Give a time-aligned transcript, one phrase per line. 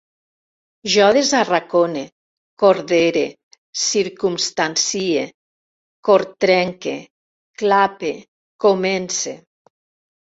[0.91, 2.01] Jo desarracone,
[2.63, 3.23] cordere,
[3.83, 5.27] circumstancie,
[6.09, 6.97] cortrenque,
[7.63, 8.15] clape,
[8.67, 9.37] comence